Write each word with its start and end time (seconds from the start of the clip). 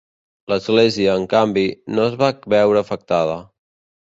L'església, 0.53 1.17
en 1.23 1.27
canvi, 1.33 1.67
no 1.99 2.07
es 2.13 2.17
va 2.23 2.31
veure 2.55 2.83
afectada. 2.83 3.39